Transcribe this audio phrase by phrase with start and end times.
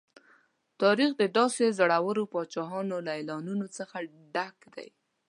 [0.81, 3.97] تاریخ د داسې زورورو پاچاهانو له اعلانونو څخه
[4.33, 4.89] ډک دی.